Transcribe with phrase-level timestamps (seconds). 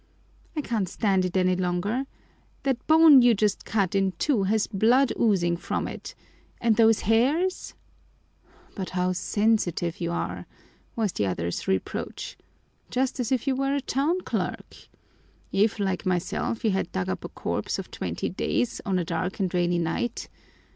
[0.55, 2.07] "I can't stand it any longer!
[2.63, 6.15] That bone you're just cut in two has blood oozing from it
[6.59, 7.75] and those hairs?"
[8.73, 10.47] "But how sensitive you are!"
[10.95, 12.35] was the other's reproach.
[12.89, 14.75] "Just as if you were a town clerk!
[15.51, 19.39] If, like myself, you had dug up a corpse of twenty days, on a dark
[19.39, 20.29] and rainy night